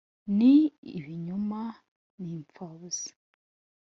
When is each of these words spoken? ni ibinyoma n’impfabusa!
ni 0.37 0.53
ibinyoma 0.97 1.61
n’impfabusa! 2.21 3.09